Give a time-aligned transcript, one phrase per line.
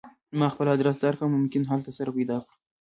[0.39, 2.53] ما خپل ادرس درکړ ممکن هلته سره پیدا کړو